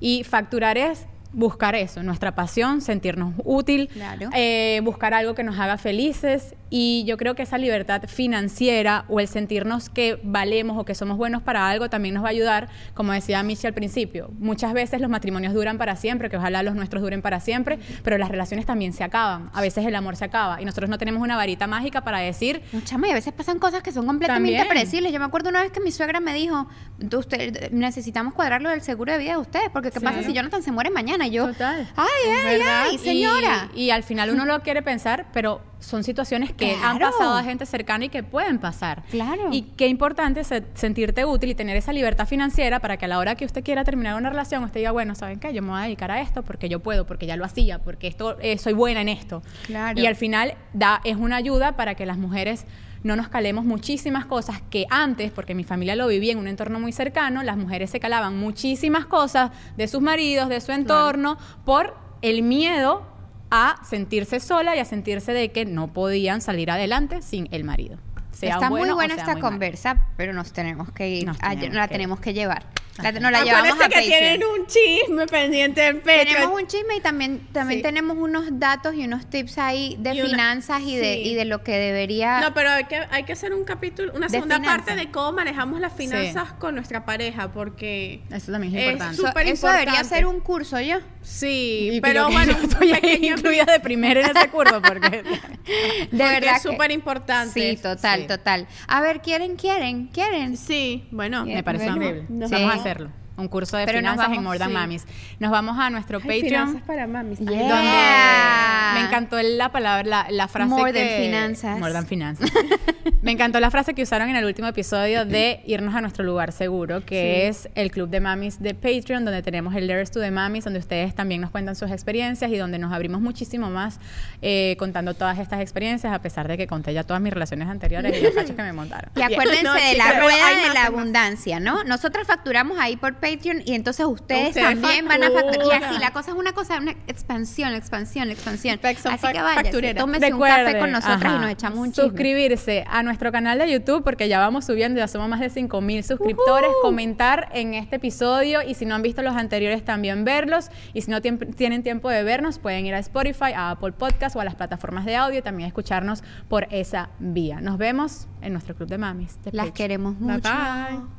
[0.00, 4.30] Y facturar es buscar eso, nuestra pasión, sentirnos útil, Claro.
[4.34, 9.20] eh, buscar algo que nos haga felices y yo creo que esa libertad financiera o
[9.20, 12.68] el sentirnos que valemos o que somos buenos para algo también nos va a ayudar,
[12.94, 16.74] como decía Michi al principio, muchas veces los matrimonios duran para siempre, que ojalá los
[16.74, 20.24] nuestros duren para siempre, pero las relaciones también se acaban, a veces el amor se
[20.24, 23.58] acaba y nosotros no tenemos una varita mágica para decir, chama, y a veces pasan
[23.58, 24.68] cosas que son completamente También.
[24.68, 25.12] predecibles.
[25.12, 26.68] Yo me acuerdo una vez que mi suegra me dijo,
[27.10, 30.04] "Tú, usted, necesitamos cuadrar lo del seguro de vida de ustedes, porque ¿qué Sí.
[30.04, 31.17] pasa si Jonathan se muere mañana?
[31.26, 31.88] Y yo, Total.
[31.96, 33.70] ay, ay, ay, señora.
[33.74, 37.42] Y, y al final uno lo quiere pensar, pero son situaciones que han pasado a
[37.44, 39.04] gente cercana y que pueden pasar.
[39.10, 39.48] Claro.
[39.52, 43.18] Y qué importante es sentirte útil y tener esa libertad financiera para que a la
[43.18, 45.52] hora que usted quiera terminar una relación, usted diga, bueno, ¿saben qué?
[45.52, 48.08] Yo me voy a dedicar a esto porque yo puedo, porque ya lo hacía, porque
[48.08, 49.42] esto eh, soy buena en esto.
[49.66, 49.98] Claro.
[50.00, 52.66] Y al final da, es una ayuda para que las mujeres
[53.02, 56.80] no nos calemos muchísimas cosas que antes, porque mi familia lo vivía en un entorno
[56.80, 61.96] muy cercano, las mujeres se calaban muchísimas cosas de sus maridos, de su entorno, por
[62.22, 63.06] el miedo
[63.50, 67.96] a sentirse sola y a sentirse de que no podían salir adelante sin el marido.
[68.32, 71.28] Sea Está bueno muy buena esta conversa, pero nos tenemos que ir.
[71.40, 72.66] A- tenemos la tenemos que llevar.
[73.02, 74.02] La, nos la llevamos a que Patreon.
[74.04, 76.26] tienen un chisme pendiente en Patreon.
[76.26, 77.82] Tenemos un chisme y también, también Sí.
[77.82, 81.30] tenemos unos datos y unos tips ahí de Y una- finanzas y, de, sí.
[81.30, 82.40] y de lo que debería...
[82.40, 84.84] No, pero hay que, hay que hacer un capítulo, una segunda finanzas.
[84.86, 89.14] parte de cómo manejamos las finanzas con nuestra pareja, porque Eso también es Es importante.
[89.14, 90.14] eso, súper eso debería importante.
[90.16, 90.96] ser un curso, ¿yo?
[91.22, 95.22] sí, Y pero creo que bueno, yo estoy incluida de primera en ese curso porque
[95.68, 97.52] De Porque verdad es súper importante.
[97.76, 98.26] Sí, total, Sí.
[98.26, 98.66] total.
[98.86, 100.56] A ver, ¿quieren, quieren, quieren?
[100.56, 101.44] Sí, bueno.
[101.44, 102.24] me parece increíble.
[102.30, 102.86] Nos Vamos a vamos.
[102.88, 103.27] Hacerlo.
[103.38, 104.74] Un curso de Pero finanzas en More Than sí.
[104.74, 105.06] Mamis.
[105.38, 106.66] Nos vamos a nuestro Ay, Patreon.
[106.66, 107.38] finanzas para mamis.
[107.38, 107.46] Yeah.
[107.50, 110.98] Donde me encantó la palabra, la, la frase More que...
[110.98, 111.78] than finanzas.
[111.78, 112.50] More than finanzas.
[113.22, 116.50] me encantó la frase que usaron en el último episodio de irnos a nuestro lugar
[116.50, 120.32] seguro, que es el club de mamis de Patreon, donde tenemos el Letters to the
[120.32, 124.00] Mamis, donde ustedes también nos cuentan sus experiencias y donde nos abrimos muchísimo más
[124.42, 128.18] eh, contando todas estas experiencias, a pesar de que conté ya todas mis relaciones anteriores
[128.18, 129.12] y los cachos que me montaron.
[129.14, 131.84] Y acuérdense No, de la rueda de la abundancia, ¿no?
[131.84, 135.80] Nosotros facturamos ahí por Patreon y entonces ustedes, Ustedes también van a facturar.
[135.80, 138.78] Y así, la cosa es una cosa, una expansión, expansión, expansión.
[138.98, 140.00] Son Así que factureras.
[140.02, 142.04] tómese un café con nosotras y ajá, nos echamos un chisme.
[142.04, 145.80] Suscribirse a nuestro canal de YouTube porque ya vamos subiendo, ya somos más de 5
[145.80, 146.70] mil suscriptores.
[146.82, 150.70] Comentar en este episodio y si no han visto los anteriores también verlos.
[150.94, 154.40] Y si no tienen tiempo de vernos, pueden ir a Spotify, a Apple Podcast o
[154.40, 157.60] a las plataformas de audio y también escucharnos por esa vía.
[157.60, 159.36] Nos vemos en nuestro club de mamis.
[159.42, 159.72] de Las Patreon.
[159.74, 160.50] queremos Bye, mucho.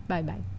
[0.08, 0.59] Bye bye.